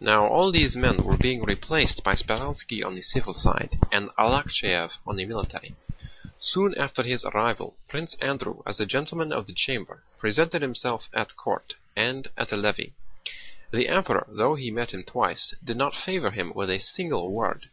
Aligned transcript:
Now 0.00 0.26
all 0.26 0.50
these 0.50 0.74
men 0.74 0.96
were 1.04 1.18
replaced 1.18 2.02
by 2.02 2.14
Speránski 2.14 2.82
on 2.82 2.94
the 2.94 3.02
civil 3.02 3.34
side, 3.34 3.78
and 3.92 4.08
Arakchéev 4.16 4.96
on 5.06 5.16
the 5.16 5.26
military. 5.26 5.74
Soon 6.40 6.74
after 6.78 7.02
his 7.02 7.22
arrival 7.26 7.76
Prince 7.88 8.14
Andrew, 8.22 8.62
as 8.64 8.80
a 8.80 8.86
gentleman 8.86 9.30
of 9.30 9.46
the 9.46 9.52
chamber, 9.52 10.02
presented 10.18 10.62
himself 10.62 11.10
at 11.12 11.36
court 11.36 11.74
and 11.94 12.30
at 12.38 12.52
a 12.52 12.56
levee. 12.56 12.94
The 13.70 13.86
Emperor, 13.90 14.24
though 14.30 14.54
he 14.54 14.70
met 14.70 14.94
him 14.94 15.02
twice, 15.02 15.52
did 15.62 15.76
not 15.76 15.94
favor 15.94 16.30
him 16.30 16.54
with 16.54 16.70
a 16.70 16.78
single 16.78 17.30
word. 17.30 17.68